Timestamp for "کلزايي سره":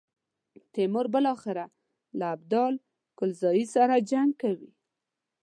3.17-3.95